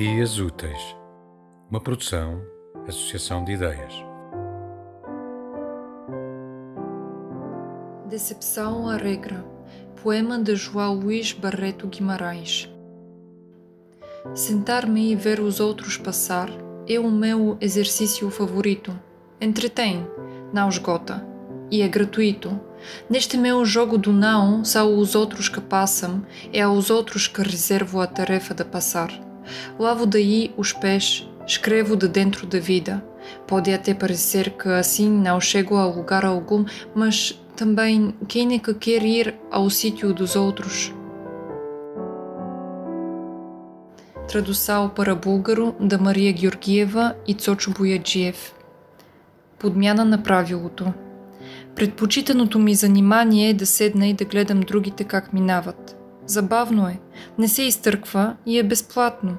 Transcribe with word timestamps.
Dias 0.00 0.38
Úteis, 0.38 0.96
uma 1.68 1.80
produção, 1.80 2.40
associação 2.86 3.42
de 3.42 3.50
ideias. 3.50 3.92
Decepção 8.08 8.88
à 8.88 8.96
regra. 8.96 9.44
Poema 10.00 10.38
de 10.38 10.54
João 10.54 10.94
Luís 10.94 11.32
Barreto 11.32 11.88
Guimarães. 11.88 12.72
Sentar-me 14.36 15.10
e 15.10 15.16
ver 15.16 15.40
os 15.40 15.58
outros 15.58 15.96
passar 15.96 16.48
é 16.88 17.00
o 17.00 17.10
meu 17.10 17.58
exercício 17.60 18.30
favorito. 18.30 18.96
Entretém, 19.40 20.06
não 20.52 20.68
esgota. 20.68 21.26
E 21.72 21.82
é 21.82 21.88
gratuito. 21.88 22.60
Neste 23.10 23.36
meu 23.36 23.64
jogo 23.64 23.98
do 23.98 24.12
não, 24.12 24.64
são 24.64 24.96
os 24.96 25.16
outros 25.16 25.48
que 25.48 25.60
passam, 25.60 26.24
é 26.52 26.60
aos 26.62 26.88
outros 26.88 27.26
que 27.26 27.42
reservo 27.42 28.00
a 28.00 28.06
tarefa 28.06 28.54
de 28.54 28.64
passar. 28.64 29.26
Dentro 32.12 32.46
da 32.46 32.58
vida. 32.58 33.04
Pode 33.46 33.72
até 33.72 33.94
parecer 33.94 34.50
que 34.50 34.68
assim 34.68 35.10
não 35.10 35.40
chego 35.40 35.76
a 35.76 35.86
lugar 35.86 36.24
algum, 36.24 36.64
mas 36.94 37.40
também 37.56 38.14
quem 38.26 38.54
é 38.54 38.58
que 38.58 38.74
quer 38.74 39.02
ir 39.02 39.34
ao 39.50 39.68
sítio 39.68 40.14
dos 40.14 40.36
outros? 40.36 40.92
Tradução 44.28 44.90
para 44.90 45.14
búlgaro 45.14 45.74
da 45.80 45.96
Мария 45.96 46.32
Георгиева 46.32 47.16
и 47.26 47.34
Цочо 47.34 47.70
Бояджиев. 47.70 48.54
Подмяна 49.58 50.04
на 50.04 50.22
правилото. 50.22 50.92
Предпочитаното 51.74 52.58
ми 52.58 52.74
занимание 52.74 53.50
е 53.50 53.54
да 53.54 53.66
седна 53.66 54.06
и 54.06 54.14
да 54.14 54.24
гледам 54.24 54.60
другите 54.60 55.04
как 55.04 55.32
минават. 55.32 55.96
Забавно 56.26 56.88
е, 56.88 57.00
не 57.38 57.48
се 57.48 57.62
изтърква 57.62 58.36
и 58.46 58.58
е 58.58 58.62
безплатно. 58.62 59.36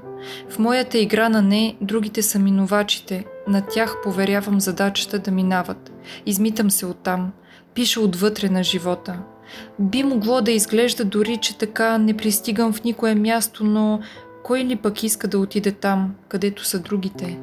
В 0.49 0.59
моята 0.59 0.97
игра 0.97 1.29
на 1.29 1.41
не, 1.41 1.75
другите 1.81 2.21
са 2.21 2.39
минувачите, 2.39 3.25
на 3.47 3.61
тях 3.61 3.95
поверявам 4.03 4.61
задачата 4.61 5.19
да 5.19 5.31
минават. 5.31 5.91
Измитам 6.25 6.71
се 6.71 6.85
оттам, 6.85 7.31
пиша 7.73 8.01
отвътре 8.01 8.49
на 8.49 8.63
живота. 8.63 9.19
Би 9.79 10.03
могло 10.03 10.41
да 10.41 10.51
изглежда 10.51 11.05
дори, 11.05 11.37
че 11.37 11.57
така 11.57 11.97
не 11.97 12.17
пристигам 12.17 12.73
в 12.73 12.83
никое 12.83 13.15
място, 13.15 13.63
но 13.63 13.99
кой 14.43 14.59
ли 14.59 14.75
пък 14.75 15.03
иска 15.03 15.27
да 15.27 15.39
отиде 15.39 15.71
там, 15.71 16.15
където 16.27 16.65
са 16.65 16.79
другите? 16.79 17.39